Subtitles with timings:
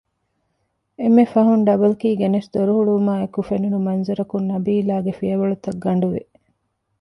[0.99, 6.21] އެންމެފަހުން ޑަބަލްކީ ގެނެސް ދޮރުހުޅުވުމާއެކު ފެނުނު މަންޒަރަކުން ނަބީލާގެ ފިޔަވަޅުތަށް ގަނޑުވި